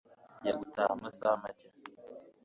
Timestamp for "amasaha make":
0.95-1.67